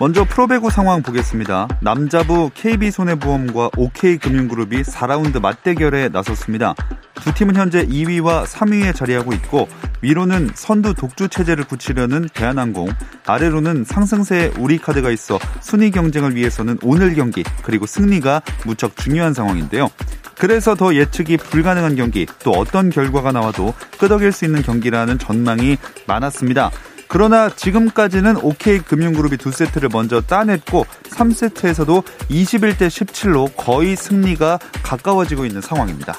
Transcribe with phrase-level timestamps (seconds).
[0.00, 1.66] 먼저 프로배구 상황 보겠습니다.
[1.80, 6.76] 남자부 KB손해보험과 OK금융그룹이 4라운드 맞대결에 나섰습니다.
[7.14, 9.66] 두 팀은 현재 2위와 3위에 자리하고 있고
[10.00, 12.90] 위로는 선두 독주 체제를 굳히려는 대한항공,
[13.26, 19.88] 아래로는 상승세에 우리카드가 있어 순위 경쟁을 위해서는 오늘 경기 그리고 승리가 무척 중요한 상황인데요.
[20.36, 26.70] 그래서 더 예측이 불가능한 경기, 또 어떤 결과가 나와도 끄덕일 수 있는 경기라는 전망이 많았습니다.
[27.08, 35.62] 그러나 지금까지는 OK 금융그룹이 두 세트를 먼저 따냈고 3세트에서도 21대 17로 거의 승리가 가까워지고 있는
[35.62, 36.14] 상황입니다.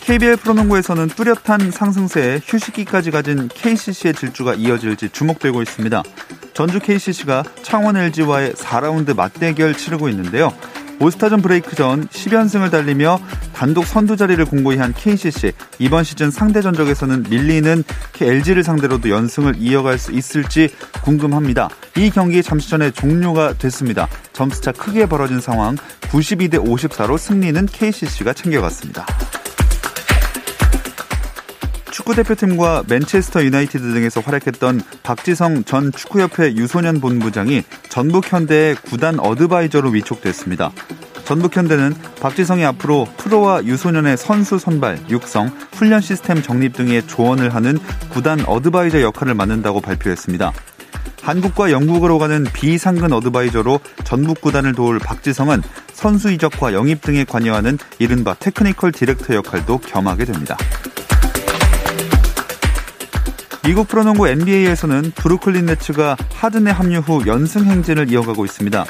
[0.00, 6.02] KBL 프로농구에서는 뚜렷한 상승세에 휴식기까지 가진 KCC의 질주가 이어질지 주목되고 있습니다.
[6.52, 10.52] 전주 KCC가 창원 LG와의 4라운드 맞대결 치르고 있는데요.
[11.00, 13.20] 올스타전 브레이크 전 10연승을 달리며
[13.54, 17.84] 단독 선두 자리를 공고히 한 KCC 이번 시즌 상대 전적에서는 밀리는
[18.20, 20.70] LG를 상대로도 연승을 이어갈 수 있을지
[21.02, 21.68] 궁금합니다.
[21.96, 24.08] 이 경기 잠시 전에 종료가 됐습니다.
[24.32, 29.06] 점수차 크게 벌어진 상황 92대 54로 승리는 KCC가 챙겨갔습니다.
[31.94, 40.72] 축구대표팀과 맨체스터 유나이티드 등에서 활약했던 박지성 전 축구협회 유소년 본부장이 전북현대의 구단 어드바이저로 위촉됐습니다.
[41.24, 47.78] 전북현대는 박지성이 앞으로 프로와 유소년의 선수 선발, 육성, 훈련 시스템 정립 등의 조언을 하는
[48.10, 50.52] 구단 advisor 역할을 맡는다고 발표했습니다.
[51.22, 55.62] 한국과 영국을 오가는 비상근 advisor로 전북 구단을 도울 박지성은
[55.92, 60.56] 선수 이적과 영입 등에 관여하는 이른바 technical director 역할도 겸하게 됩니다.
[63.66, 68.84] 미국 프로농구 NBA에서는 브루클린 네츠가 하든의 합류 후 연승 행진을 이어가고 있습니다.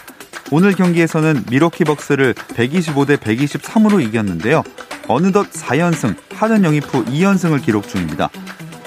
[0.50, 4.64] 오늘 경기에서는 밀워키 벅스를 125대 123으로 이겼는데요.
[5.06, 8.30] 어느덧 4연승, 하든 영입 후 2연승을 기록 중입니다.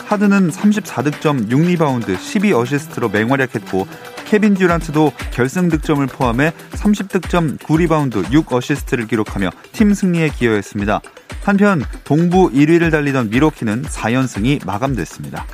[0.07, 3.87] 하든은 34득점, 6리바운드, 12어시스트로 맹활약했고
[4.25, 10.99] 케빈 듀란트도 결승 득점을 포함해 30득점, 9리바운드, 6어시스트를 기록하며 팀 승리에 기여했습니다.
[11.43, 15.45] 한편 동부 1위를 달리던 밀워키는 4연승이 마감됐습니다.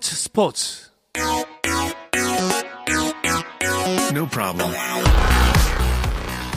[0.00, 0.90] 스포츠 스포츠.
[4.14, 4.72] No problem.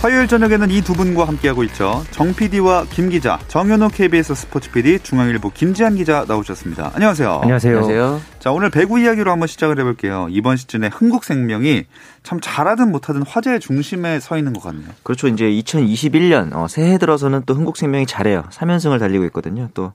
[0.02, 2.04] 화요일 저녁에는 이 두 분과 함께하고 있죠.
[2.12, 6.92] 정 PD와 김 기자, 정현호 KBS 스포츠 PD, 중앙일보 김지한 기자 나오셨습니다.
[6.94, 7.40] 안녕하세요.
[7.42, 7.78] 안녕하세요.
[7.78, 8.22] 안녕하세요.
[8.38, 10.28] 자, 오늘 배구 이야기로 한번 시작을 해볼게요.
[10.30, 11.86] 이번 시즌에 흥국생명이
[12.22, 14.90] 참 잘하든 못하든 화제의 중심에 서 있는 것 같네요.
[15.02, 15.28] 그렇죠.
[15.28, 18.44] 이제 2021년 어, 새해 들어서는 또 흥국생명이 잘해요.
[18.52, 19.70] 3연승을 달리고 있거든요.
[19.74, 19.94] 또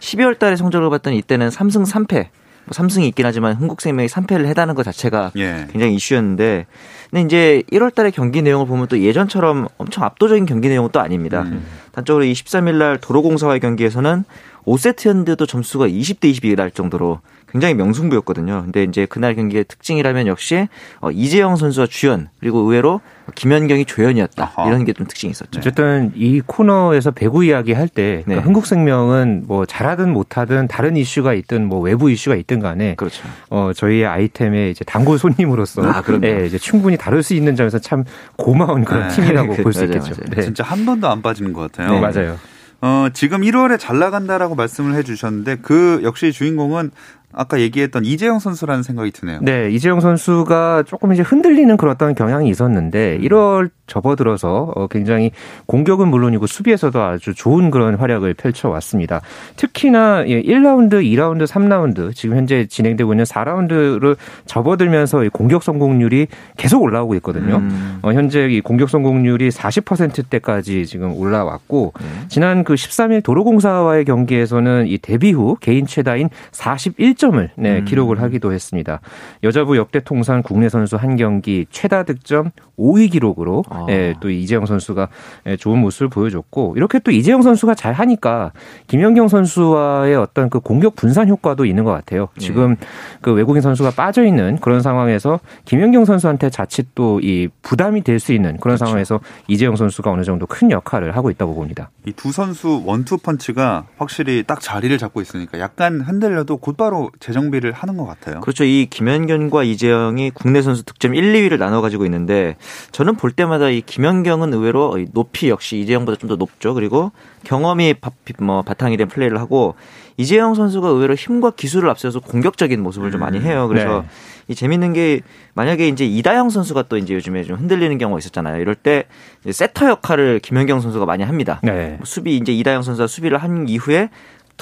[0.00, 2.28] 12월 달에 성적을 봤더니 이때는 3승 3패.
[2.68, 5.66] 뭐 3승이 있긴 하지만 흥국생명이 3패를 해다는 것 자체가 예.
[5.70, 6.66] 굉장히 이슈였는데
[7.10, 11.42] 근데 이제 1월 달에 경기 내용을 보면 또 예전처럼 엄청 압도적인 경기 내용은 또 아닙니다.
[11.42, 11.64] 음.
[11.92, 14.24] 단적으로 23일 날 도로공사와의 경기에서는
[14.66, 18.62] 5세트 였는데도 점수가 20대 22가 날 정도로 굉장히 명승부였거든요.
[18.64, 20.68] 근데 이제 그날 경기의 특징이라면 역시
[21.00, 23.00] 어, 이재영 선수와 주연 그리고 의외로
[23.34, 24.68] 김연경이 조연이었다 아하.
[24.68, 25.58] 이런 게 좀 특징이 있었죠.
[25.58, 28.22] 어쨌든 이 코너에서 배구 이야기 할때 네.
[28.24, 33.22] 그러니까 흥국생명은 뭐 잘하든 못하든 다른 이슈가 있든 뭐 외부 이슈가 있든 간에 그렇죠.
[33.50, 38.04] 어 저희의 아이템의 이제 단골 손님으로서 아, 네, 이제 충분히 다룰 수 있는 점에서 참
[38.36, 39.14] 고마운 그런 네.
[39.14, 40.10] 팀이라고 볼 수 있겠죠.
[40.10, 40.30] 맞아요.
[40.34, 40.42] 네.
[40.42, 41.92] 진짜 한 번도 안 빠지는 것 같아요.
[41.92, 42.36] 네, 맞아요.
[42.80, 46.92] 어, 지금 1월에 잘 나간다라고 말씀을 해 주셨는데 그 역시 주인공은
[47.32, 49.40] 아까 얘기했던 이재영 선수라는 생각이 드네요.
[49.42, 53.68] 네, 이재영 선수가 조금 이제 흔들리는 그런 어떤 경향이 있었는데 1월 음.
[53.86, 55.30] 접어들어서 어, 굉장히
[55.66, 59.20] 공격은 물론이고 수비에서도 아주 좋은 그런 활약을 펼쳐왔습니다.
[59.56, 64.16] 특히나 1라운드, 예, 2라운드, 3라운드 지금 현재 진행되고 있는 4라운드를
[64.46, 67.56] 접어들면서 공격 성공률이 계속 올라오고 있거든요.
[67.56, 67.98] 음.
[68.02, 72.06] 어, 현재 이 공격 성공률이 40%대까지 지금 올라왔고 네.
[72.28, 77.84] 지난 그 13일 도로공사와의 경기에서는 이 데뷔 후 개인 최다인 41점 10점을 네, 음.
[77.84, 79.00] 기록을 하기도 했습니다.
[79.42, 83.86] 여자부 역대 통산 국내 선수 한 경기 최다 득점 5위 기록으로 아.
[83.90, 85.08] 예, 또 이재영 선수가
[85.46, 88.52] 예, 좋은 모습을 보여줬고 이렇게 또 이재영 선수가 잘 하니까
[88.86, 92.28] 김연경 선수와의 어떤 그 공격 분산 효과도 있는 것 같아요.
[92.36, 92.40] 네.
[92.46, 92.86] 지금 네.
[93.20, 98.32] 그 외국인 선수가 빠져 있는 그런 상황에서 김연경 선수한테 자칫 또 이 부담이 될 수
[98.32, 98.84] 있는 그런 그렇죠.
[98.86, 101.90] 상황에서 이재영 선수가 어느 정도 큰 역할을 하고 있다고 봅니다.
[102.06, 107.96] 이 두 선수 원투 펀치가 확실히 딱 자리를 잡고 있으니까 약간 흔들려도 곧바로 재정비를 하는
[107.96, 108.40] 것 같아요.
[108.40, 108.64] 그렇죠.
[108.64, 112.56] 이 김연경과 이재영이 국내 선수 득점 1, 2위를 나눠 가지고 있는데
[112.92, 116.74] 저는 볼 때마다 이 김연경은 의외로 높이 역시 이재영보다 좀 더 높죠.
[116.74, 117.10] 그리고
[117.44, 119.74] 경험이 바, 뭐 바탕이 된 플레이를 하고
[120.18, 123.66] 이재영 선수가 의외로 힘과 기술을 앞세워서 공격적인 모습을 좀 많이 해요.
[123.68, 124.08] 그래서 네.
[124.48, 125.20] 이 재밌는 게
[125.54, 128.60] 만약에 이제 이다영 선수가 또 이제 요즘에 좀 흔들리는 경우가 있었잖아요.
[128.60, 129.04] 이럴 때
[129.48, 131.60] 세터 역할을 김연경 선수가 많이 합니다.
[131.62, 131.94] 네.
[131.98, 134.10] 뭐 수비 이제 이다영 선수가 수비를 한 이후에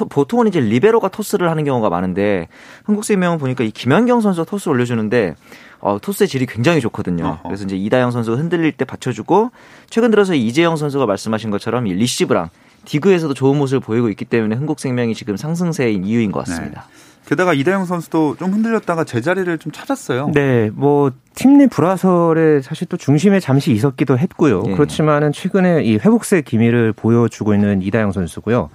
[0.04, 2.48] 보통은 이제 리베로가 토스를 하는 경우가 많은데
[2.84, 5.34] 한국생명은 보니까 이 김연경 선수가 토스 올려주는데
[5.80, 7.38] 어, 토스의 질이 굉장히 좋거든요.
[7.44, 9.50] 그래서 이제 이다영 선수가 흔들릴 때 받쳐주고
[9.88, 12.50] 최근 들어서 이재영 선수가 말씀하신 것처럼 이 리시브랑
[12.84, 16.82] 디그에서도 좋은 모습을 보이고 있기 때문에 흥국생명이 지금 상승세인 이유인 것 같습니다.
[16.88, 16.96] 네.
[17.28, 20.30] 게다가 이다영 선수도 좀 흔들렸다가 제자리를 좀 찾았어요.
[20.32, 24.62] 네, 뭐 팀 내 불화설에 사실 또 중심에 잠시 있었기도 했고요.
[24.68, 24.72] 예.
[24.72, 28.70] 그렇지만은 최근에 이 회복세 기미를 보여주고 있는 이다영 선수고요.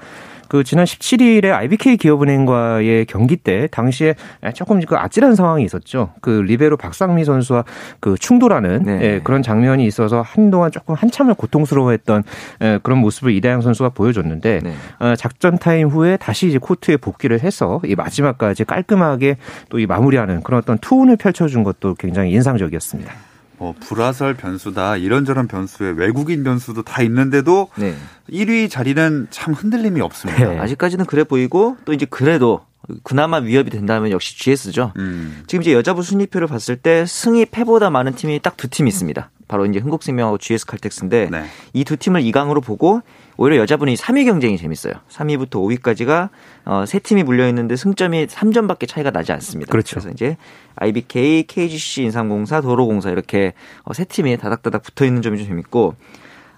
[0.52, 4.16] 그 지난 17일에 IBK 기업은행과의 경기 때 당시에
[4.54, 6.12] 조금 그 아찔한 상황이 있었죠.
[6.20, 7.64] 그 리베로 박상미 선수와
[8.02, 9.00] 그 충돌하는 네.
[9.02, 12.24] 예, 그런 장면이 있어서 한동안 조금 한참을 고통스러워했던
[12.64, 14.74] 예, 그런 모습을 이다영 선수가 보여줬는데 네.
[15.00, 19.38] 어, 작전 타임 후에 다시 이제 코트에 복귀를 해서 이 마지막까지 깔끔하게
[19.70, 23.31] 또 이 마무리하는 그런 어떤 투혼을 펼쳐준 것도 굉장히 인상적이었습니다.
[23.62, 27.94] 뭐 불화설 변수다 이런저런 변수에 외국인 변수도 다 있는데도 네.
[28.28, 30.50] 1위 자리는 참 흔들림이 없습니다.
[30.50, 30.58] 네.
[30.58, 32.62] 아직까지는 그래 보이고 또 이제 그래도
[33.04, 34.94] 그나마 위협이 된다면 역시 GS죠.
[34.98, 35.44] 음.
[35.46, 39.30] 지금 이제 여자부 순위표를 봤을 때 승이 패보다 많은 팀이 딱 두팀 있습니다.
[39.48, 41.46] 바로 이제 흥국생명하고 GS 칼텍스인데 네.
[41.74, 43.04] 이두 팀을 2강으로 보고
[43.42, 44.94] 오히려 여자분이 3위 경쟁이 재밌어요.
[45.10, 46.30] 3위부터 5위까지가
[46.66, 49.72] 어, 세 팀이 물려 있는데 승점이 3점밖에 차이가 나지 않습니다.
[49.72, 49.96] 그렇죠.
[49.96, 50.38] 그래서 이제
[50.76, 55.96] IBK, KGC, 인삼공사, 도로공사 이렇게 어, 세 팀이 다닥다닥 붙어 있는 점이 좀 재밌고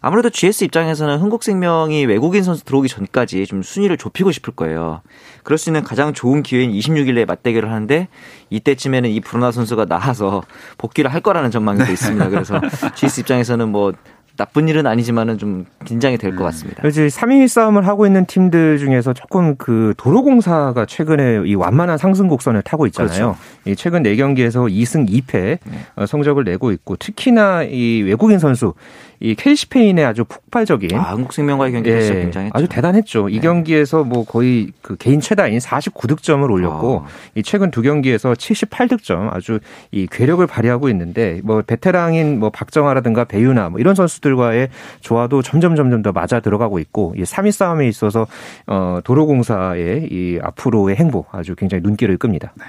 [0.01, 5.01] 아무래도 GS 입장에서는 흥국생명이 외국인 선수 들어오기 전까지 좀 순위를 좁히고 싶을 거예요.
[5.43, 8.09] 그럴 수 있는 가장 좋은 기회인 26일 내에 맞대결을 하는데
[8.49, 10.43] 이때쯤에는 이 브루나 선수가 나와서
[10.77, 12.27] 복귀를 할 거라는 전망이 또 있습니다.
[12.27, 12.59] 그래서
[12.95, 13.93] GS 입장에서는 뭐
[14.35, 16.45] 나쁜 일은 아니지만은 좀 긴장이 될것 음.
[16.45, 16.87] 같습니다.
[16.87, 22.63] 이제 3위 싸움을 하고 있는 팀들 중에서 조금 그 도로공사가 최근에 이 완만한 상승 곡선을
[22.63, 23.35] 타고 있잖아요.
[23.63, 23.75] 그렇죠.
[23.79, 26.05] 최근 4경기에서 2승 2패 네.
[26.07, 28.73] 성적을 내고 있고 특히나 이 외국인 선수
[29.23, 32.51] 이 켈시페인의 아주 폭발적인 아, 한국생명과의 경기가 예, 굉장했죠.
[32.53, 33.27] 아주 대단했죠.
[33.27, 33.35] 네.
[33.35, 37.07] 이 경기에서 뭐 거의 그 개인 최다인 49득점을 올렸고 아.
[37.35, 39.59] 이 최근 두 경기에서 78득점 아주
[39.91, 44.69] 이 괴력을 발휘하고 있는데 뭐 베테랑인 뭐 박정아라든가 배유나 뭐 이런 선수 들과의
[45.01, 48.25] 조화도 점점 점점 더 맞아 들어가고 있고 이 3위 싸움에 있어서
[48.65, 52.53] 어 도로공사의 이 앞으로의 행보 아주 굉장히 눈길을 끕니다.
[52.55, 52.65] 네.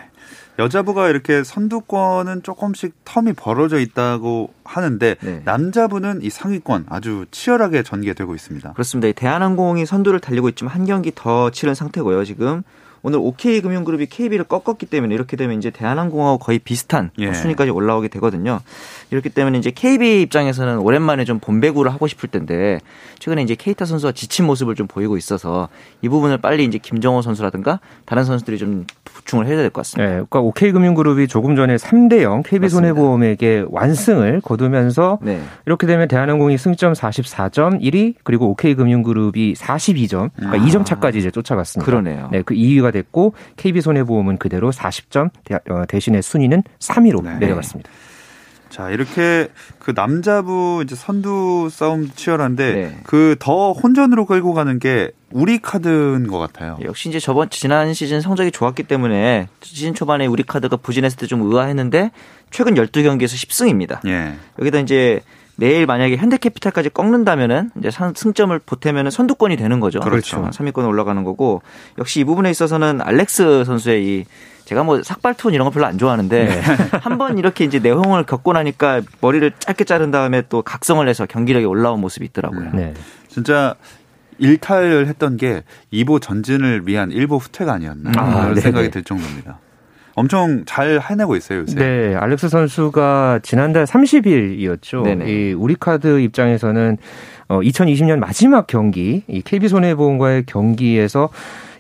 [0.59, 5.43] 여자부가 이렇게 선두권은 조금씩 텀이 벌어져 있다고 하는데 네.
[5.45, 8.73] 남자부는 이 상위권 아주 치열하게 전개되고 있습니다.
[8.73, 9.13] 그렇습니다.
[9.19, 12.25] 대한항공이 선두를 달리고 있지만 한 경기 더 치른 상태고요.
[12.25, 12.63] 지금
[13.07, 17.35] 오늘 OK금융그룹이 KB를 꺾었기 때문에 이렇게 되면 이제 대한항공하고 거의 비슷한 예.
[17.35, 18.61] 순위까지 올라오게 되거든요.
[19.11, 22.81] 이렇기 때문에 이제 KB 입장에서는 오랜만에 좀 본배구를 하고 싶을 텐데
[23.19, 25.69] 최근에 이제 케이타 선수가 지친 모습을 좀 보이고 있어서
[26.01, 30.05] 이 부분을 빨리 이제 김정호 선수라든가 다른 선수들이 좀 보충을 해야 될 것 같습니다.
[30.09, 35.43] 네, 그러니까 OK금융그룹이 조금 전에 3대 0 KB손해보험에게 완승을 거두면서 네.
[35.67, 40.67] 이렇게 되면 대한항공이 승점 44점 1위 그리고 OK금융그룹이 42점 그러니까 아.
[40.67, 41.85] 2점 차까지 이제 쫓아갔습니다.
[41.85, 42.29] 그러네요.
[42.33, 45.31] 네, 그 2위가 됐고 KB손해보험은 그대로 40점
[45.71, 47.39] 어, 대신에 순위는 3위로 네.
[47.39, 47.91] 내려갔습니다.
[48.71, 49.49] 자, 이렇게
[49.79, 52.99] 그 남자부 이제 선두 싸움 치열한데 네.
[53.05, 56.77] 그더 혼전으로 끌고 가는 게 우리 카드인 것 같아요.
[56.83, 61.43] 역시 이제 저번 지난 시즌 성적이 좋았기 때문에 시즌 초반에 우리 카드가 부진했을 때 좀
[61.43, 62.11] 의아했는데
[62.51, 64.07] 최근 12경기에서 10승입니다.
[64.09, 64.35] 예.
[64.59, 65.21] 여기다 이제
[65.57, 70.01] 내일 만약에 현대캐피탈까지 꺾는다면은 이제 승점을 보태면은 선두권이 되는 거죠.
[70.01, 70.49] 그렇죠.
[70.51, 71.63] 3위권 올라가는 거고
[71.99, 74.25] 역시 이 부분에 있어서는 알렉스 선수의 이
[74.65, 76.61] 제가 뭐 삭발톤 이런 거 별로 안 좋아하는데 네.
[77.01, 82.01] 한번 이렇게 이제 내홍을 겪고 나니까 머리를 짧게 자른 다음에 또 각성을 해서 경기력이 올라온
[82.01, 82.71] 모습이 있더라고요.
[82.73, 82.95] 네.
[83.29, 83.75] 진짜
[84.39, 89.59] 일탈을 했던 게 2보 전진을 위한 1보 후퇴가 아니었나 아, 그런 생각이 들 정도입니다.
[90.17, 91.75] 엄청 잘 해내고 있어요, 요새.
[91.77, 95.03] 네, 알렉스 선수가 지난달 30일이었죠.
[95.03, 95.31] 네네.
[95.31, 96.99] 이 우리카드 입장에서는
[97.49, 101.31] 어 2020년 마지막 경기 이 KB 손해보험과의 경기에서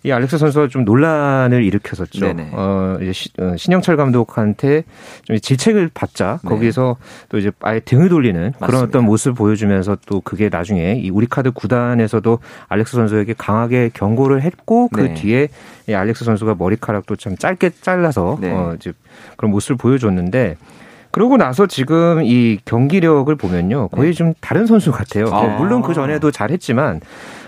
[0.04, 2.26] 이 알렉스 선수가 좀 논란을 일으켰었죠.
[2.26, 2.50] 네네.
[2.52, 4.84] 어, 이제 시, 어, 신영철 감독한테
[5.22, 6.48] 좀 질책을 받자 네.
[6.50, 6.96] 거기서
[7.30, 8.66] 또 이제 아예 등을 돌리는 맞습니다.
[8.66, 14.88] 그런 어떤 모습을 보여주면서 또 그게 나중에 이 우리카드 구단에서도 알렉스 선수에게 강하게 경고를 했고
[14.88, 15.14] 그 네.
[15.14, 15.48] 뒤에
[15.88, 18.52] 이 알렉스 선수가 머리카락도 참 짧게 잘라서 네.
[18.52, 18.92] 어, 이제
[19.38, 20.58] 그런 모습을 보여줬는데
[21.12, 24.14] 그러고 나서 지금 이 경기력을 보면요 거의 네.
[24.14, 25.28] 좀 다른 선수 같아요.
[25.32, 25.56] 아.
[25.56, 27.00] 물론 그 전에도 잘했지만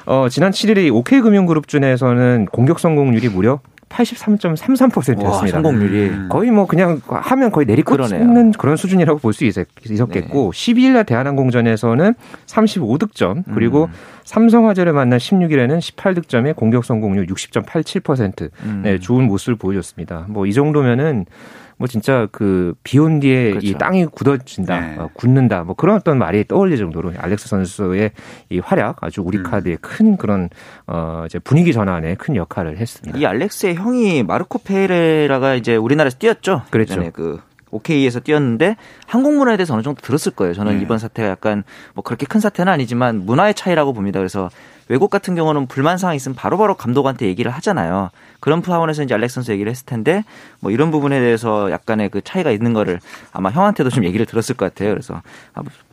[0.07, 5.29] 어, 지난 7일에 OK금융그룹준에서는 공격 성공률이 무려 83.33%였습니다.
[5.29, 10.73] 와, 성공률이 거의 뭐 그냥 하면 거의 내리꽂는 그런 수준이라고 볼 수 있었겠고 네.
[10.73, 12.15] 12일 날 대한항공전에서는
[12.47, 13.91] 35득점 그리고 음.
[14.25, 18.81] 삼성화재를 만난 16일에는 18득점에 공격 성공률 60.87% 음.
[18.85, 20.27] 네, 좋은 모습을 보여줬습니다.
[20.29, 21.27] 뭐 이 정도면은
[21.79, 23.67] 뭐 진짜 그 비 온 뒤에 그렇죠.
[23.67, 24.97] 이 땅이 굳어진다, 네.
[24.99, 28.13] 어, 굳는다, 뭐 그런 어떤 말이 떠올릴 정도로 알렉스 선수의
[28.49, 29.43] 이 활약 아주 우리 음.
[29.43, 30.49] 카드의 큰 그런
[30.87, 33.19] 어 이제 분위기 전환에 큰 역할을 했습니다.
[33.19, 36.63] 이 알렉스의 형이 마르코 페레라가 이제 우리나라에서 뛰었죠.
[36.71, 37.11] 그랬죠.
[37.13, 37.41] 그
[37.77, 40.55] OK에서 뛰었는데 한국 문화에 대해서 어느 정도 들었을 거예요.
[40.55, 40.83] 저는 네.
[40.83, 41.65] 이번 사태가 약간
[41.95, 44.19] 뭐 그렇게 큰 사태는 아니지만 문화의 차이라고 봅니다.
[44.19, 44.51] 그래서
[44.89, 48.11] 외국 같은 경우는 불만 사항 있으면 바로바로 감독한테 얘기를 하잖아요.
[48.41, 50.23] 그런 차원에서 이제 알렉 선수 얘기를 했을 텐데
[50.61, 53.01] 뭐 이런 부분에 대해서 약간의 그 차이가 있는 거를
[53.33, 54.91] 아마 형한테도 좀 얘기를 들었을 것 같아요.
[54.91, 55.23] 그래서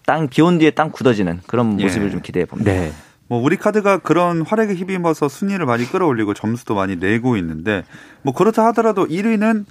[0.06, 1.86] 땅 비온 뒤에 땅 굳어지는 그런 예.
[1.86, 2.12] 모습을 예.
[2.12, 2.72] 좀 기대해 봅니다.
[2.72, 2.92] 네.
[3.28, 7.84] 뭐 우리 카드가 그런 활약에 힘입어서 순위를 많이 끌어올리고 점수도 많이 내고 있는데
[8.22, 9.66] 뭐 그렇다 하더라도 1위는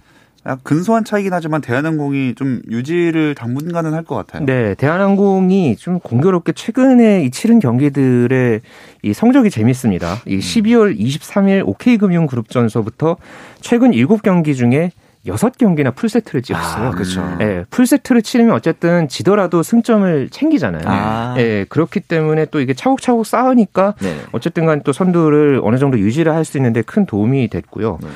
[0.64, 4.44] 근소한 차이긴 하지만 대한항공이 좀 유지를 당분간은 할 것 같아요.
[4.44, 8.60] 네, 대한항공이 좀 공교롭게 최근에 이 치른 경기들의
[9.02, 10.16] 이 성적이 재밌습니다.
[10.26, 13.16] 이 12월 23일 OK금융그룹전서부터
[13.60, 14.90] 최근 7경기 중에
[15.24, 16.88] 6경기나 풀세트를 찍었어요.
[16.88, 17.22] 아, 그렇죠.
[17.40, 20.82] 예, 풀세트를 치르면 어쨌든 지더라도 승점을 챙기잖아요.
[20.86, 21.36] 아.
[21.38, 24.16] 예, 그렇기 때문에 또 이게 차곡차곡 쌓으니까 네.
[24.32, 27.98] 어쨌든 간 또 선두를 어느 정도 유지를 할 수 있는데 큰 도움이 됐고요.
[28.02, 28.08] 네.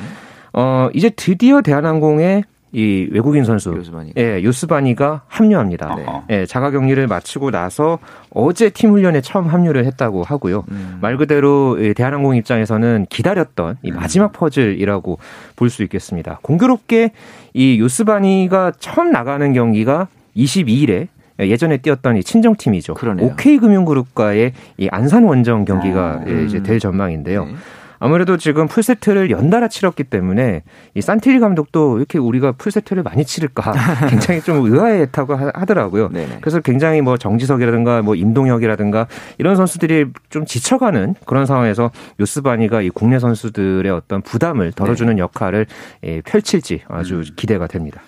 [0.57, 4.13] 어, 이제 드디어 대한항공에 이 외국인 선수 요스바니.
[4.19, 5.95] 예, 요스바니가 합류합니다.
[5.95, 6.07] 네.
[6.31, 7.99] 예, 자가 격리를 마치고 나서
[8.31, 10.65] 어제 팀 훈련에 처음 합류를 했다고 하고요.
[10.71, 10.99] 음.
[11.01, 13.97] 말 그대로 대한항공 입장에서는 기다렸던 이 음.
[13.97, 15.19] 마지막 퍼즐이라고
[15.55, 16.39] 볼 수 있겠습니다.
[16.43, 17.13] 공교롭게
[17.55, 21.09] 이 요스바니가 처음 나가는 경기가 22일에
[21.39, 22.95] 예전에 뛰었던 이 친정팀이죠.
[22.95, 23.27] 그러네요.
[23.29, 26.45] OK금융그룹과의 이 안산 원정 경기가 아, 음.
[26.47, 27.45] 이제 될 전망인데요.
[27.45, 27.55] 네.
[27.99, 30.63] 아무래도 지금 풀세트를 연달아 치렀기 때문에
[30.95, 33.73] 이 산티리 감독도 이렇게 우리가 풀세트를 많이 치를까
[34.11, 36.09] 굉장히 좀 의아했다고 하더라고요.
[36.09, 36.39] 네네.
[36.41, 39.07] 그래서 굉장히 뭐 정지석이라든가 뭐 임동혁이라든가
[39.39, 45.21] 이런 선수들이 좀 지쳐가는 그런 상황에서 요스바니가 이 국내 선수들의 어떤 부담을 덜어주는 네.
[45.21, 45.67] 역할을
[46.05, 47.25] 예, 펼칠지 아주 음.
[47.37, 48.01] 기대가 됩니다.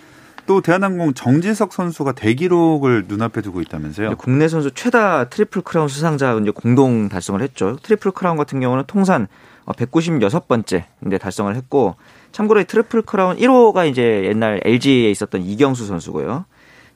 [0.48, 4.16] 또 대한항공 정지석 선수가 대기록을 눈앞에 두고 있다면서요?
[4.16, 7.76] 국내 선수 최다 트리플 크라운 수상자 이제 공동 달성을 했죠.
[7.82, 9.28] 트리플 크라운 같은 경우는 통산
[9.72, 11.96] 196번째 인데 달성을 했고
[12.32, 16.44] 참고로 트리플 크라운 1호가 이제 옛날 LG에 있었던 이경수 선수고요.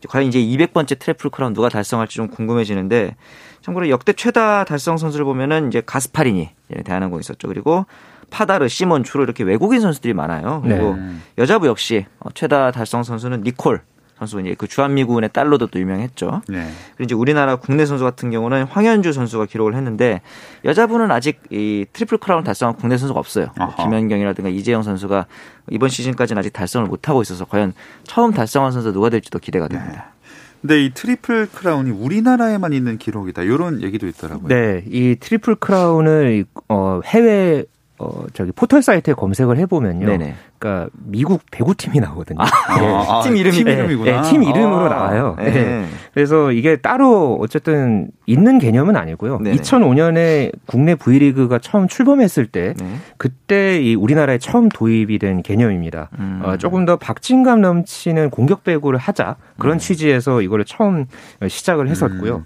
[0.09, 3.15] 과연 이제 200번째 트리플 크라운 누가 달성할지 좀 궁금해지는데
[3.61, 6.51] 참고로 역대 최다 달성 선수를 보면은 이제 가스파리니
[6.85, 7.47] 대한항공 있었죠.
[7.49, 7.87] 그리고
[8.31, 10.63] 파다르, 시몬 주로 이렇게 외국인 선수들이 많아요.
[10.65, 11.15] 그리고 네.
[11.39, 13.83] 여자부 역시 최다 달성 선수는 니콜
[14.19, 16.43] 선수 이제 그 주한미군의 딸로도 또 유명했죠.
[16.49, 16.69] 네.
[16.97, 20.21] 그리고 이제 우리나라 국내 선수 같은 경우는 황연주 선수가 기록을 했는데
[20.65, 23.49] 여자부는 아직 이 트리플 크라운 달성한 국내 선수가 없어요.
[23.57, 25.27] 뭐 김연경이라든가 이재영 선수가
[25.71, 27.73] 이번 시즌까지는 아직 달성을 못 하고 있어서 과연
[28.05, 29.93] 처음 달성한 선수 누가 될지도 기대가 됩니다.
[29.93, 30.23] 네.
[30.63, 33.43] 근데 이 트리플 크라운이 우리나라에만 있는 기록이다.
[33.43, 34.47] 이런 얘기도 있더라고요.
[34.47, 37.65] 네, 이 트리플 크라운을 어 해외
[38.03, 40.07] 어 저기 포털 사이트에 검색을 해보면요.
[40.07, 40.35] 네네.
[40.59, 42.41] 그러니까 미국 배구팀이 나오거든요.
[42.41, 42.87] 아, 네.
[42.87, 44.23] 아, 팀 이름이 팀 이름이구나.
[44.23, 45.37] 네, 팀 이름으로 아, 나와요.
[45.39, 45.51] 네.
[45.51, 45.87] 네.
[46.13, 49.39] 그래서 이게 따로 어쨌든 있는 개념은 아니고요.
[49.39, 49.57] 네네.
[49.57, 52.97] 2005년에 국내 V리그가 처음 출범했을 때 네.
[53.17, 56.11] 그때 이 우리나라에 처음 도입이 된 개념입니다.
[56.19, 56.43] 음.
[56.45, 59.79] 어, 조금 더 박진감 넘치는 공격 배구를 하자 그런 음.
[59.79, 61.07] 취지에서 이거를 처음
[61.47, 62.37] 시작을 했었고요.
[62.37, 62.45] 음.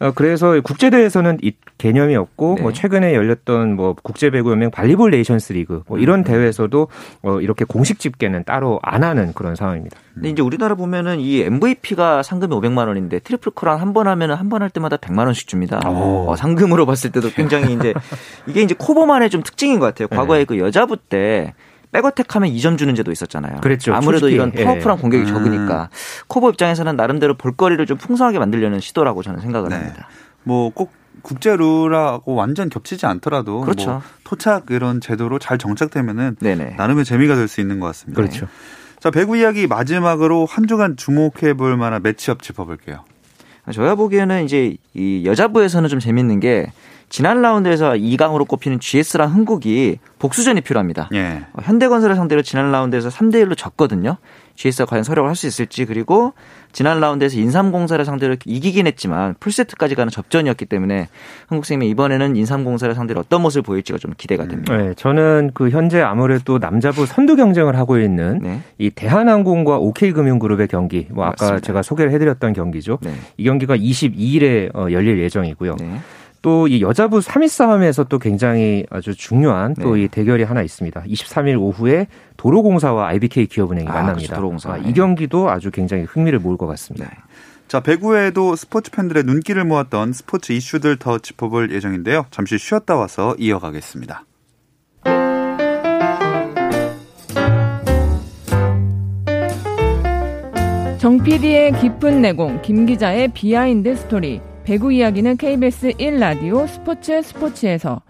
[0.00, 2.62] 어, 그래서 국제대회에서는 이 개념이 없고 네.
[2.62, 6.24] 뭐 최근에 열렸던 뭐 국제 배구 연맹 발리볼 네이션스 리그 뭐 이런 음.
[6.24, 6.88] 대회에서도
[7.22, 9.96] 어, 이렇게 공식 집계는 따로 안 하는 그런 상황입니다.
[10.14, 14.48] 근데 이제 우리나라 보면은 이 MVP가 상금이 500만 원인데 트리플 크라운 한 번 하면은 한
[14.48, 15.80] 번 할 때마다 100만 원씩 줍니다.
[15.84, 17.92] 어, 상금으로 봤을 때도 굉장히 이제
[18.46, 20.08] 이게 이제 KOVO만의 좀 특징인 것 같아요.
[20.08, 20.44] 과거에 네.
[20.44, 21.54] 그 여자부 때
[21.94, 23.60] 백어택 하면 2점 주는 제도 있었잖아요.
[23.60, 23.94] 그랬죠.
[23.94, 24.28] 아무래도.
[24.28, 25.00] 이런 파워풀한 예.
[25.00, 25.26] 공격이 음.
[25.28, 25.90] 적으니까
[26.26, 29.76] 코보 입장에서는 나름대로 볼거리를 좀 풍성하게 만들려는 시도라고 저는 생각을 네.
[29.76, 30.08] 합니다.
[30.42, 33.90] 뭐꼭 국제 룰하고 완전 겹치지 않더라도 그렇죠.
[33.90, 36.74] 뭐 토착 이런 제도로 잘 정착되면은 네네.
[36.76, 38.20] 나름의 재미가 될 수 있는 것 같습니다.
[38.20, 38.48] 그렇죠.
[38.98, 43.04] 자, 배구 이야기 마지막으로 한 주간 주목해 볼 만한 매치업 짚어볼게요.
[43.72, 46.72] 저야 보기에는 이제 이 여자부에서는 좀 재밌는 게
[47.08, 51.08] 지난 라운드에서 2강으로 꼽히는 GS랑 흥국이 복수전이 필요합니다.
[51.14, 51.44] 예.
[51.52, 54.16] 어, 현대건설을 상대로 지난 라운드에서 3대 1로 졌거든요.
[54.56, 56.32] GS가 과연 서력을 할 수 있을지 그리고
[56.72, 61.08] 지난 라운드에서 인삼공사를 상대로 이기긴 했지만 풀세트까지 가는 접전이었기 때문에
[61.48, 64.76] 한국생명 이번에는 인삼공사를 상대로 어떤 모습을 보일지가 좀 기대가 됩니다.
[64.76, 68.60] 네, 저는 그 현재 아무래도 남자부 선두 경쟁을 하고 있는 네.
[68.78, 71.66] 이 대한항공과 OK금융그룹의 경기, 뭐 아까 맞습니다.
[71.66, 72.98] 제가 소개를 해드렸던 경기죠.
[73.02, 73.12] 네.
[73.36, 75.76] 이 경기가 22일에 어, 열릴 예정이고요.
[75.80, 76.00] 네.
[76.44, 80.08] 또 이 여자부 3위 싸움에서 또 굉장히 아주 중요한 또이 네.
[80.08, 81.02] 대결이 하나 있습니다.
[81.02, 84.36] 23일 오후에 도로공사와 IBK 기업은행이 아, 만납니다.
[84.36, 87.06] 그렇죠, 아, 이 경기도 아주 굉장히 흥미를 모을 것 같습니다.
[87.06, 87.16] 네.
[87.66, 92.26] 자, 배구 외에도 스포츠 팬들의 눈길을 모았던 스포츠 이슈들 더 짚어볼 예정인데요.
[92.30, 94.24] 잠시 쉬었다 와서 이어가겠습니다.
[100.98, 104.40] 정 PD의 깊은 내공, 김 기자의 behind story.
[104.64, 108.00] 배구 이야기는 KBS 1라디오 스포츠 스포츠에서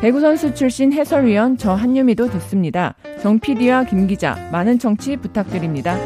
[0.00, 2.94] 배구 선수 출신 해설위원 저 한유미도 듣습니다.
[3.20, 5.98] 정 PD와 김 기자 많은 청취 부탁드립니다.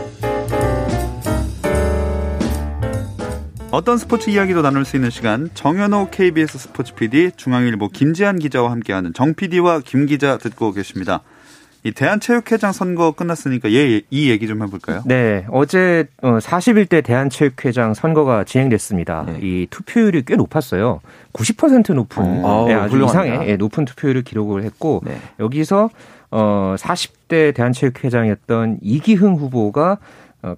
[3.71, 9.15] 어떤 스포츠 이야기도 나눌 수 있는 시간 정현호 KBS 스포츠 PD 중앙일보 김지한 기자와 함께하는
[9.15, 11.23] 정 PD와 김 기자 듣고 계십니다.
[11.85, 15.03] 이 대한체육회장 선거 끝났으니까 예, 이 얘기 좀 해볼까요?
[15.05, 19.25] 네, 어제 41대 어, 대한체육회장 선거가 진행됐습니다.
[19.27, 19.39] 네.
[19.43, 21.01] 이 투표율이 꽤 높았어요.
[21.33, 25.17] 90% 높은 어, 네, 아주 이상의 예, 높은 투표율을 기록을 했고 네.
[25.41, 25.91] 여기서
[26.31, 29.97] 어 40대 대한체육회장이었던 이기흥 후보가 어,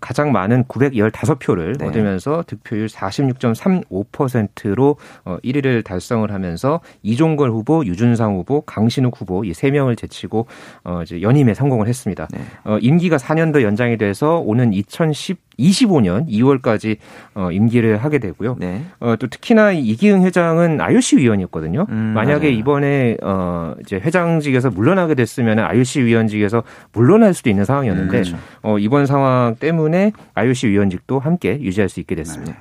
[0.01, 1.87] 가장 많은 915표를 네.
[1.87, 9.71] 얻으면서 득표율 46.35%로 1위를 어, 달성을 하면서 이종걸 후보, 유준상 후보, 강신욱 후보 이 세
[9.71, 10.47] 명을 제치고
[10.85, 12.29] 어, 이제 연임에 성공을 했습니다.
[12.31, 12.41] 네.
[12.81, 16.97] 임기가 4년 더 연장이 돼서 오는 2010 25년 2월까지
[17.35, 18.57] 어, 임기를 하게 되고요.
[18.59, 18.85] 네.
[19.01, 21.87] 어, 또 특히나 이기흥 회장은 IOC 위원이었거든요.
[21.89, 22.59] 음, 만약에 맞아요.
[22.59, 26.63] 이번에 어, 이제 회장직에서 물러나게 됐으면 IOC 위원직에서
[26.93, 28.37] 물러날 수도 있는 상황이었는데 음, 그렇죠.
[28.63, 32.53] 어, 이번 상황 때문에 IOC 위원직도 함께 유지할 수 있게 됐습니다.
[32.53, 32.59] 네.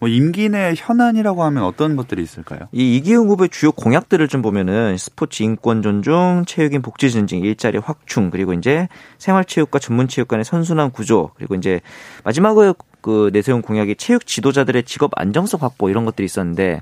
[0.00, 2.68] 뭐 임기 내 현안이라고 하면 어떤 것들이 있을까요?
[2.72, 8.30] 이 이기흥 후보의 주요 공약들을 좀 보면은 스포츠 인권 존중, 체육인 복지 증진, 일자리 확충,
[8.30, 11.80] 그리고 이제 생활체육과 전문체육 관의 선순환 구조, 그리고 이제
[12.24, 16.80] 마지막으로 그 내세운 공약이 체육 지도자들의 직업 안정성 확보 이런 것들이 있었는데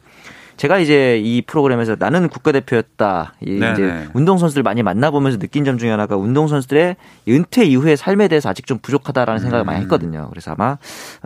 [0.56, 3.34] 제가 이제 이 프로그램에서 나는 국가대표였다.
[3.40, 3.72] 네네.
[3.72, 6.96] 이제 운동선수들 많이 만나보면서 느낀 점 중에 하나가 운동선수들의
[7.28, 9.66] 은퇴 이후의 삶에 대해서 아직 좀 부족하다라는 생각을 음.
[9.66, 10.28] 많이 했거든요.
[10.30, 10.78] 그래서 아마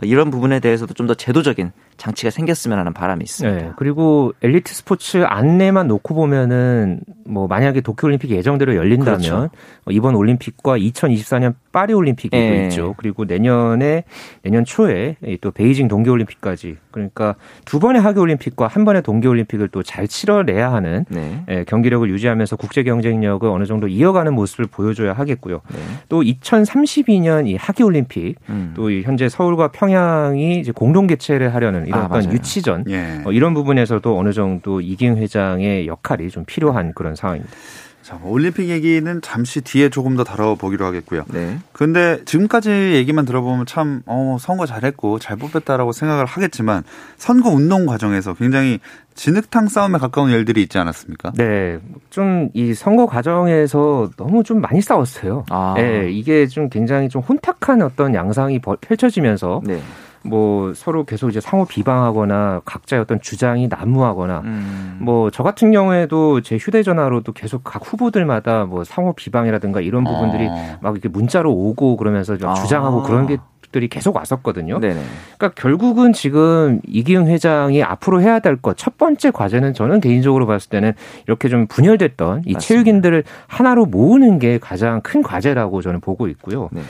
[0.03, 3.57] 이런 부분에 대해서도 좀 더 제도적인 장치가 생겼으면 하는 바람이 있습니다.
[3.65, 9.49] 네, 그리고 엘리트 스포츠 안내만 놓고 보면은 뭐 만약에 도쿄올림픽이 예정대로 열린다면 그렇죠.
[9.89, 12.65] 이번 올림픽과 2024년 파리 올림픽이 네.
[12.65, 12.93] 있죠.
[12.97, 14.03] 그리고 내년에
[14.43, 20.71] 내년 초에 또 베이징 동계올림픽까지 그러니까 두 번의 하계올림픽과 한 번의 동계올림픽을 또 잘 치러내야
[20.73, 21.43] 하는 네.
[21.49, 25.61] 예, 경기력을 유지하면서 국제 경쟁력을 어느 정도 이어가는 모습을 보여줘야 하겠고요.
[25.73, 25.79] 네.
[26.09, 28.73] 또 2032년 이 하계올림픽 음.
[28.75, 32.33] 또 현재 서울과 평양이 이제 공동 개최를 하려는 이런 아, 어떤 맞아요.
[32.33, 33.21] 유치전 예.
[33.25, 37.55] 어, 이런 부분에서도 어느 정도 이ging 회장의 역할이 좀 필요한 그런 상황입니다.
[38.03, 41.25] 자, 뭐 올림픽 얘기는 잠시 뒤에 조금 더 다뤄보기로 하겠고요.
[41.27, 41.57] 네.
[41.73, 46.83] 근데 지금까지 얘기만 들어보면 참, 어, 선거 잘했고 잘 뽑혔다라고 생각을 하겠지만
[47.17, 48.79] 선거 운동 과정에서 굉장히
[49.15, 51.33] 진흙탕 싸움에 가까운 일들이 있지 않았습니까?
[51.35, 51.79] 네.
[52.09, 55.43] 좀 이 선거 과정에서 너무 좀 많이 싸웠어요.
[55.49, 55.73] 아.
[55.75, 56.09] 네.
[56.09, 59.81] 이게 좀 굉장히 좀 혼탁한 어떤 양상이 펼쳐지면서 네.
[60.27, 64.97] 뭐 서로 계속 이제 상호 비방하거나 각자의 어떤 주장이 난무하거나 음.
[65.01, 70.77] 뭐저 같은 경우에도 제 휴대전화로도 계속 각 후보들마다 뭐 상호 비방이라든가 이런 부분들이 어.
[70.81, 72.53] 막 이렇게 문자로 오고 그러면서 아.
[72.53, 73.37] 주장하고 그런 게
[73.69, 74.79] 들이 계속 왔었거든요.
[74.79, 75.01] 네네.
[75.37, 80.69] 그러니까 결국은 지금 이기흥 회장이 앞으로 해야 될 것 첫 번째 과제는 저는 개인적으로 봤을
[80.69, 80.93] 때는
[81.27, 82.59] 이렇게 좀 분열됐던 이 맞습니다.
[82.59, 86.69] 체육인들을 하나로 모으는 게 가장 큰 과제라고 저는 보고 있고요.
[86.71, 86.81] 네.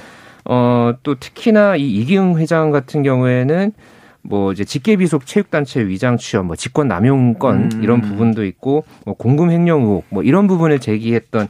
[0.50, 3.74] 어, 또 특히나 이 이기흥 회장 같은 경우에는
[4.22, 7.84] 뭐 이제 직계비속 체육단체 위장 취업, 뭐 직권 남용권 음.
[7.84, 11.48] 이런 부분도 있고 뭐 공금 횡령 의혹 뭐 이런 부분을 제기했던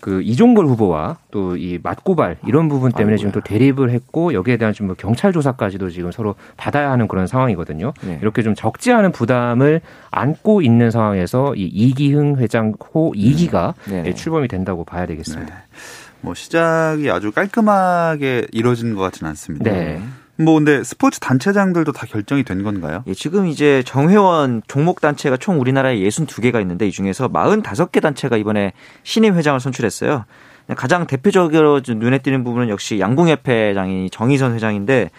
[0.00, 3.16] 그 이종걸 후보와 또 이 맞고발 이런 부분 때문에 아이고야.
[3.16, 7.92] 지금 또 대립을 했고 여기에 대한 좀뭐 경찰 조사까지도 지금 서로 받아야 하는 그런 상황이거든요.
[8.02, 8.18] 네.
[8.20, 9.80] 이렇게 좀 적지 않은 부담을
[10.10, 14.02] 안고 있는 상황에서 이 이기흥 회장 호 2기가 음.
[14.04, 14.14] 네.
[14.14, 15.54] 출범이 된다고 봐야 되겠습니다.
[16.24, 16.26] 네.
[16.26, 19.70] 뭐 시작이 아주 깔끔하게 이루어진 것 같지는 않습니다.
[19.70, 20.02] 네.
[20.36, 23.04] 뭐 근데 스포츠 단체장들도 다 결정이 된 건가요?
[23.06, 28.72] 예, 지금 이제 정회원 종목 단체가 총 우리나라에 62개가 있는데 이 중에서 45개 단체가 이번에
[29.04, 30.24] 신임 회장을 선출했어요.
[30.76, 35.10] 가장 대표적으로 눈에 띄는 부분은 역시 양궁협회장이 정의선 회장인데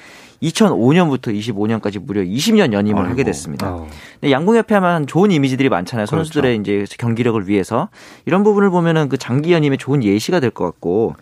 [0.41, 3.11] 2005년부터 25년까지 무려 20년 연임을 아이고.
[3.11, 3.69] 하게 됐습니다.
[3.71, 3.87] 어.
[4.23, 6.05] 양궁협회 하면 좋은 이미지들이 많잖아요.
[6.05, 6.23] 그렇죠.
[6.23, 6.83] 선수들의 그렇죠.
[6.83, 7.89] 이제 경기력을 위해서
[8.25, 11.15] 이런 부분을 보면은 그 장기 연임에 좋은 예시가 될 것 같고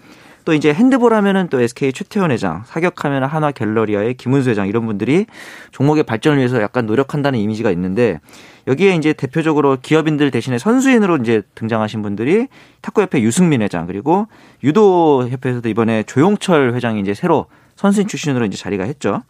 [0.45, 5.25] 또 이제 핸드볼 하면은 또 SK 최태원 회장, 사격하면 한화 갤러리아의 김은수 회장 이런 분들이
[5.71, 8.19] 종목의 발전을 위해서 약간 노력한다는 이미지가 있는데
[8.67, 12.47] 여기에 이제 대표적으로 기업인들 대신에 선수인으로 이제 등장하신 분들이
[12.81, 14.27] 탁구협회 유승민 회장 그리고
[14.63, 17.45] 유도협회에서도 이번에 조용철 회장이 이제 새로
[17.83, 19.21] 선수인 출신으로 이제 자리가 했죠.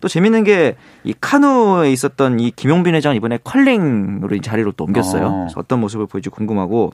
[0.00, 5.26] 또 재밌는 게 이 카누에 있었던 이 김용빈 회장 이번에 컬링으로 자리로 또 옮겼어요.
[5.26, 5.46] 어.
[5.56, 6.92] 어떤 모습을 보일지 궁금하고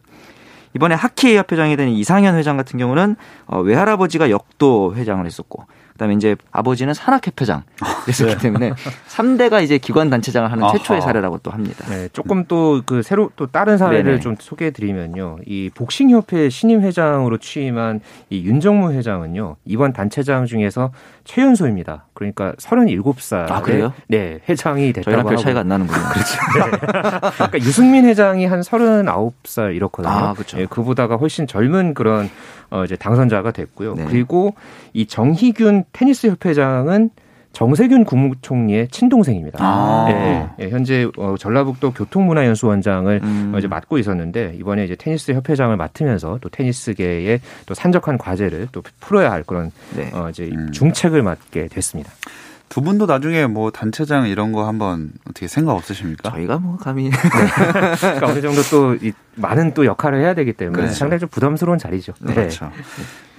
[0.75, 5.65] 이번에 하키 협회장이 된 이상현 회장 같은 경우는 어, 외할아버지가 역도 회장을 했었고
[6.01, 7.63] 그다음에 이제 아버지는 산악협회장
[8.05, 8.39] 그랬었기 네.
[8.39, 8.73] 때문에
[9.09, 11.85] 3대가 이제 기관 단체장을 하는 최초의 사례라고 또 합니다.
[11.91, 14.21] 네, 조금 또 그 새로 또 다른 사례를 네네.
[14.21, 15.39] 좀 소개해 드리면요.
[15.47, 19.57] 이 복싱협회 신임 회장으로 취임한 이 윤정무 회장은요.
[19.67, 20.93] 이번 단체장 중에서
[21.25, 22.07] 최연소입니다.
[22.21, 23.51] 그러니까 37살.
[23.51, 23.95] 아, 그래요?
[24.07, 25.99] 네, 회장이 됐다고 저희랑 별 차이가 안 나는군요.
[26.13, 26.39] 그렇죠.
[26.55, 26.79] 네.
[27.35, 30.13] 그러니까 유승민 회장이 한 39살 이렇거든요.
[30.13, 30.59] 아, 그렇죠.
[30.59, 32.29] 네, 그보다가 훨씬 젊은 그런
[32.69, 33.95] 어 이제 당선자가 됐고요.
[33.95, 34.05] 네.
[34.05, 34.55] 그리고
[34.93, 37.09] 이 정희균 테니스 협회장은
[37.53, 39.59] 정세균 국무총리의 친동생입니다.
[39.61, 40.07] 아.
[40.09, 43.53] 네, 네, 현재 어, 전라북도 교통문화연수원장을 음.
[43.55, 48.83] 어, 이제 맡고 있었는데 이번에 이제 테니스 협회장을 맡으면서 또 테니스계에 또 산적한 과제를 또
[49.01, 50.11] 풀어야 할 그런 네.
[50.15, 50.71] 어, 이제 음.
[50.73, 52.11] 중책을 맡게 됐습니다.
[52.71, 56.31] 두 분도 나중에 뭐 단체장 이런 거 한번 어떻게 생각 없으십니까?
[56.31, 57.17] 저희가 뭐 감히 네.
[58.01, 60.95] 그러니까 어느 정도 또 이, 많은 또 역할을 해야 되기 때문에 그렇죠.
[60.95, 62.15] 상당히 좀 부담스러운 자리죠.
[62.21, 62.33] 네.
[62.33, 62.71] 그렇죠.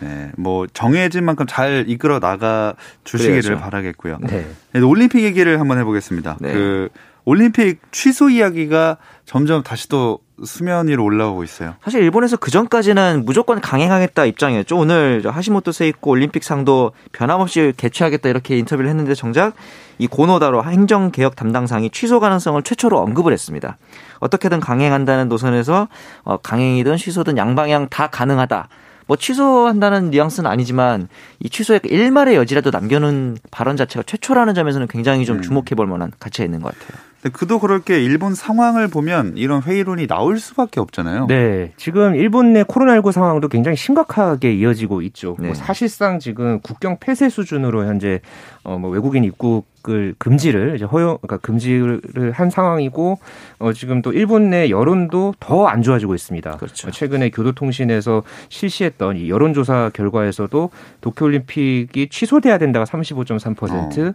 [0.02, 3.62] 네, 뭐 정해진 만큼 잘 이끌어 나가 주시기를 그렇죠.
[3.62, 4.18] 바라겠고요.
[4.20, 4.46] 네.
[4.74, 4.80] 네.
[4.82, 6.38] 올림픽 얘기를 한번 해보겠습니다.
[6.42, 6.52] 네.
[6.52, 6.90] 그
[7.24, 11.76] 올림픽 취소 이야기가 점점 다시 또 수면 위로 올라오고 있어요.
[11.84, 14.78] 사실 일본에서 그 전까지는 무조건 강행하겠다 입장이었죠.
[14.78, 19.54] 오늘 하시모토 세이코 올림픽 상도 변함없이 개최하겠다 이렇게 인터뷰를 했는데 정작
[19.98, 23.78] 이 고노다로 행정개혁 담당상이 취소 가능성을 최초로 언급을 했습니다.
[24.20, 25.88] 어떻게든 강행한다는 노선에서
[26.24, 28.68] 어, 강행이든 취소든 양방향 다 가능하다.
[29.08, 35.38] 뭐 취소한다는 뉘앙스는 아니지만 이 취소의 일말의 여지라도 남겨놓은 발언 자체가 최초라는 점에서는 굉장히 좀
[35.38, 35.42] 음.
[35.42, 37.11] 주목해 볼 만한 가치가 있는 것 같아요.
[37.22, 41.28] 근데 그도 그럴 게 일본 상황을 보면 이런 회의론이 나올 수밖에 없잖아요.
[41.28, 41.72] 네.
[41.78, 45.36] 지금 일본 내 코로나19 상황도 굉장히 심각하게 이어지고 있죠.
[45.40, 45.48] 네.
[45.48, 48.22] 뭐 사실상 지금 국경 폐쇄 수준으로 현재
[48.64, 53.20] 어뭐 외국인 입국을 금지를 이제 허용 그러니까 금지를 한 상황이고
[53.60, 56.58] 어 지금 또 일본 내 여론도 더 안 좋아지고 있습니다.
[56.58, 56.90] 그렇죠.
[56.90, 60.70] 최근에 교도통신에서 실시했던 이 여론조사 결과에서도
[61.02, 64.14] 도쿄올림픽이 취소돼야 된다가 35.3%, 어.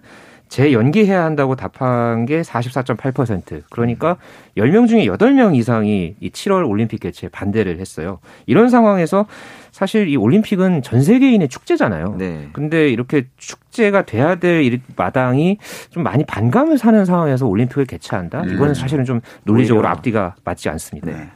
[0.48, 3.62] 재연기해야 한다고 답한 게 44.8%.
[3.70, 4.16] 그러니까
[4.56, 8.20] 10명 중에 8명 이상이 이 7월 올림픽 개최에 반대를 했어요.
[8.46, 9.26] 이런 상황에서
[9.72, 12.16] 사실 이 올림픽은 전 세계인의 축제잖아요.
[12.18, 12.48] 네.
[12.52, 15.58] 근데 이렇게 축제가 돼야 될 마당이
[15.90, 18.42] 좀 많이 반감을 사는 상황에서 올림픽을 개최한다?
[18.42, 18.54] 음.
[18.54, 21.10] 이거는 사실은 좀 논리적으로 앞뒤가 맞지 않습니다.
[21.10, 21.28] 네.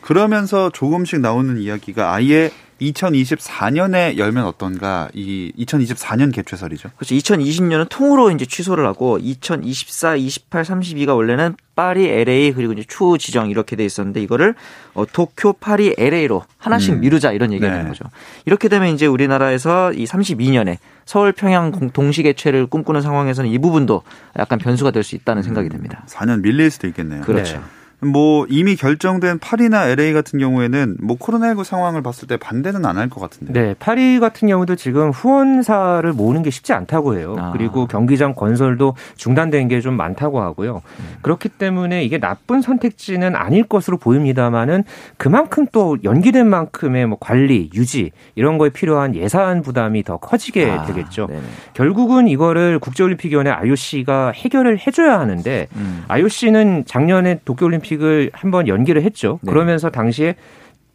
[0.00, 6.88] 그러면서 조금씩 나오는 이야기가 아예 2024년에 열면 어떤가 이 2024년 개최설이죠.
[6.96, 7.14] 그렇죠.
[7.14, 13.50] 2020년은 통으로 이제 취소를 하고 2024, 28, 32가 원래는 파리, LA 그리고 이제 추후 지정
[13.50, 14.54] 이렇게 돼 있었는데 이거를
[14.94, 17.00] 어, 도쿄, 파리, LA로 하나씩 음.
[17.00, 17.76] 미루자 이런 얘기가 네.
[17.76, 18.04] 되는 거죠.
[18.46, 24.02] 이렇게 되면 이제 우리나라에서 이 32년에 서울 평양 동시 개최를 꿈꾸는 상황에서는 이 부분도
[24.38, 26.04] 약간 변수가 될 수 있다는 생각이 듭니다.
[26.08, 27.22] 4년 밀릴 수도 있겠네요.
[27.22, 27.54] 그렇죠.
[27.58, 27.60] 네.
[28.02, 33.08] 뭐 이미 결정된 파리나 LA 같은 경우에는 뭐 코로나19 상황을 봤을 때 반대는 안 할
[33.10, 33.52] 것 같은데.
[33.52, 37.34] 네, 파리 같은 경우도 지금 후원사를 모으는 게 쉽지 않다고 해요.
[37.38, 37.50] 아.
[37.52, 40.82] 그리고 경기장 건설도 중단된 게 좀 많다고 하고요.
[41.00, 41.04] 음.
[41.22, 44.84] 그렇기 때문에 이게 나쁜 선택지는 아닐 것으로 보입니다만은
[45.16, 50.84] 그만큼 또 연기된 만큼의 뭐 관리, 유지 이런 거에 필요한 예산 부담이 더 커지게 아,
[50.84, 51.26] 되겠죠.
[51.28, 51.40] 네네.
[51.74, 56.04] 결국은 이거를 국제올림픽위원회 IOC가 해결을 해줘야 하는데 음.
[56.08, 59.38] IOC는 작년에 도쿄올림픽 올림픽을 한번 연기를 했죠.
[59.42, 59.50] 네.
[59.50, 60.36] 그러면서 당시에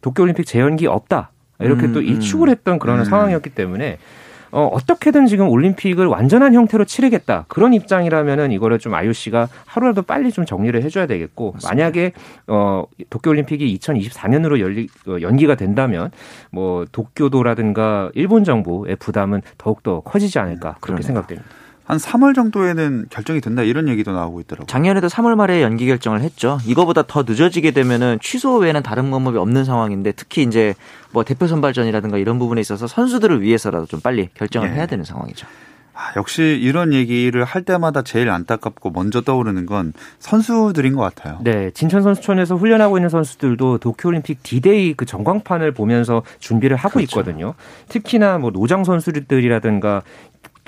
[0.00, 1.30] 도쿄올림픽 재연기 없다.
[1.60, 2.50] 이렇게 음, 또 일축을 음.
[2.50, 3.04] 했던 그런 음.
[3.04, 3.98] 상황이었기 때문에
[4.52, 10.46] 어, 어떻게든 지금 올림픽을 완전한 형태로 치르겠다 그런 입장이라면은 이거를 좀 IOC가 하루라도 빨리 좀
[10.46, 11.74] 정리를 해줘야 되겠고 맞습니다.
[11.74, 12.12] 만약에
[12.46, 16.10] 어, 도쿄올림픽이 2024년으로 열리 어, 연기가 된다면
[16.50, 21.02] 뭐 도쿄도라든가 일본 정부의 부담은 더욱 더 커지지 않을까 그렇게 그러네요.
[21.02, 21.48] 생각됩니다.
[21.86, 24.66] 한 3월 정도에는 결정이 된다 이런 얘기도 나오고 있더라고요.
[24.66, 26.58] 작년에도 3월 말에 연기 결정을 했죠.
[26.66, 30.74] 이거보다 더 늦어지게 되면은 취소 외에는 다른 방법이 없는 상황인데 특히 이제
[31.12, 34.74] 뭐 대표 선발전이라든가 이런 부분에 있어서 선수들을 위해서라도 좀 빨리 결정을 예.
[34.74, 35.46] 해야 되는 상황이죠.
[35.98, 41.38] 아, 역시 이런 얘기를 할 때마다 제일 안타깝고 먼저 떠오르는 건 선수들인 것 같아요.
[41.42, 47.20] 네, 진천 선수촌에서 훈련하고 있는 선수들도 도쿄올림픽 디데이 그 전광판을 보면서 준비를 하고 그렇죠.
[47.20, 47.54] 있거든요.
[47.88, 50.02] 특히나 뭐 노장 선수들이라든가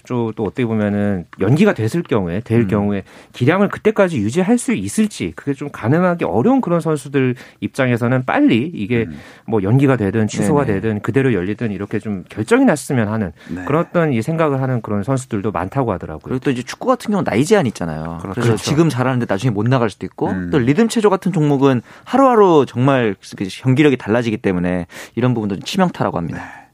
[0.08, 2.68] 또 어떻게 보면은 연기가 됐을 경우에 될 음.
[2.68, 9.04] 경우에 기량을 그때까지 유지할 수 있을지 그게 좀 가능하기 어려운 그런 선수들 입장에서는 빨리 이게
[9.08, 9.18] 음.
[9.46, 10.80] 뭐 연기가 되든 취소가 네네.
[10.80, 13.64] 되든 그대로 열리든 이렇게 좀 결정이 났으면 하는 네.
[13.64, 16.22] 그런 어떤 이 생각을 하는 그런 선수들도 많다고 하더라고요.
[16.22, 18.18] 그리고 또 이제 축구 같은 경우는 나이 제한 있잖아요.
[18.22, 18.40] 그렇죠.
[18.40, 20.48] 그래서 지금 잘하는데 나중에 못 나갈 수도 있고 음.
[20.50, 26.42] 또 리듬 체조 같은 종목은 하루하루 정말 그 경기력이 달라지기 때문에 이런 부분도 치명타라고 합니다.
[26.42, 26.67] 네.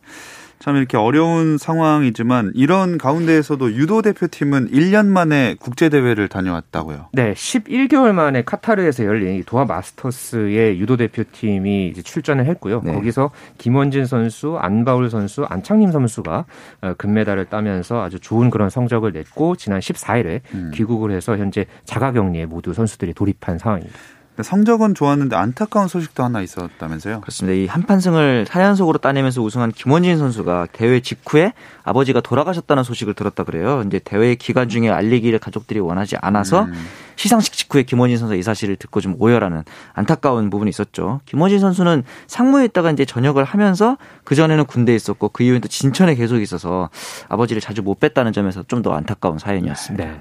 [0.64, 7.08] 참 이렇게 어려운 상황이지만 이런 가운데에서도 유도 대표팀은 1년 만에 국제 대회를 다녀왔다고요.
[7.12, 12.80] 네, 11개월 만에 카타르에서 열린 도하 마스터스의 유도 대표팀이 이제 출전을 했고요.
[12.82, 12.94] 네.
[12.94, 16.46] 거기서 김원진 선수, 안바울 선수, 안창림 선수가
[16.80, 20.70] 어, 금메달을 따면서 아주 좋은 그런 성적을 냈고 지난 14일에 음.
[20.72, 23.98] 귀국을 해서 현재 자가격리에 모두 선수들이 돌입한 상황입니다.
[24.42, 27.20] 성적은 좋았는데 안타까운 소식도 하나 있었다면서요?
[27.20, 27.54] 그렇습니다.
[27.56, 31.52] 이 한판승을 4연속으로 따내면서 우승한 김원진 선수가 대회 직후에
[31.84, 33.84] 아버지가 돌아가셨다는 소식을 들었다 그래요.
[33.86, 36.72] 이제 대회 기간 중에 알리기를 가족들이 원하지 않아서 음.
[37.16, 41.20] 시상식 직후에 김원진 선수가 이 사실을 듣고 좀 오열하는 안타까운 부분이 있었죠.
[41.26, 46.16] 김원진 선수는 상무에 있다가 이제 전역을 하면서 그 전에는 군대에 있었고 그 이후에는 또 진천에
[46.16, 46.90] 계속 있어서
[47.28, 50.04] 아버지를 자주 못 뵀다는 점에서 좀 더 안타까운 사연이었습니다.
[50.04, 50.20] 네.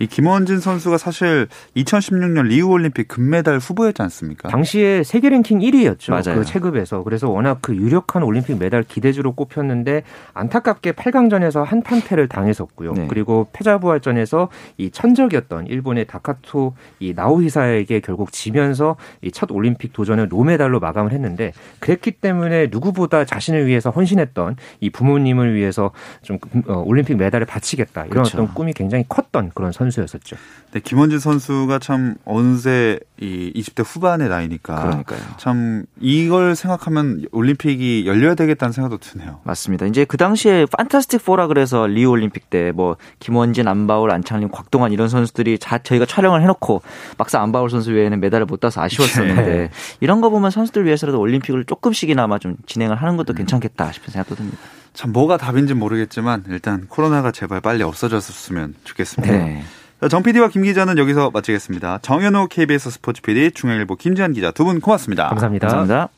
[0.00, 4.48] 이 김원진 선수가 사실 2016년 리우 올림픽 금메달 후보였지 않습니까?
[4.48, 6.10] 당시에 세계 랭킹 1위였죠.
[6.10, 6.40] 맞아요.
[6.40, 7.02] 그 체급에서.
[7.02, 10.02] 그래서 워낙 그 유력한 올림픽 메달 기대주로 꼽혔는데
[10.34, 12.92] 안타깝게 8강전에서 한판패를 당했었고요.
[12.94, 13.06] 네.
[13.08, 20.80] 그리고 패자부활전에서 이 천적이었던 일본의 다카토 이 나오히사에게 결국 지면서 이 첫 올림픽 도전을 노메달로
[20.80, 25.90] 마감을 했는데 그랬기 때문에 누구보다 자신을 위해서 헌신했던 이 부모님을 위해서
[26.22, 28.36] 좀 어, 올림픽 메달을 바치겠다 이런 그렇죠.
[28.38, 30.36] 어떤 꿈이 굉장히 컸던 그런 선수 선수였었죠.
[30.72, 35.20] 네, 김원진 선수가 참 어느새 이 20대 후반의 나이니까 그러니까요.
[35.36, 39.40] 참 이걸 생각하면 올림픽이 열려야 되겠다는 생각도 드네요.
[39.44, 39.86] 맞습니다.
[39.86, 45.08] 이제 그 당시에 판타스틱 포라 그래서 리우 올림픽 때 뭐 김원진, 안바울, 안창림, 곽동환 이런
[45.08, 46.82] 선수들이 자, 저희가 촬영을 해놓고
[47.18, 49.70] 막상 안바울 선수 외에는 메달을 못 따서 아쉬웠었는데 네.
[50.00, 53.36] 이런 거 보면 선수들 위해서라도 올림픽을 조금씩이나마 좀 진행을 하는 것도 음.
[53.36, 54.58] 괜찮겠다 싶은 생각도 듭니다.
[54.92, 59.32] 참 뭐가 답인지 모르겠지만 일단 코로나가 제발 빨리 없어졌으면 좋겠습니다.
[59.32, 59.62] 네.
[60.08, 61.98] 정 PD와 김 기자는 여기서 마치겠습니다.
[62.02, 65.28] 정현호 KBS 스포츠 PD, 중앙일보 김지한 기자 두 분 고맙습니다.
[65.28, 65.66] 감사합니다.
[65.68, 66.08] 감사합니다.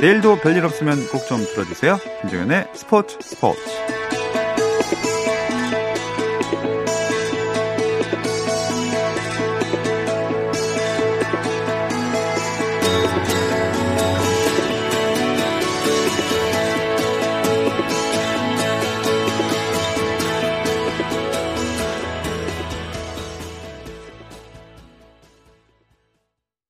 [0.00, 1.96] 내일도 별일 없으면 꼭 좀 들어주세요.
[2.22, 3.60] 김정현의 스포츠 스포츠.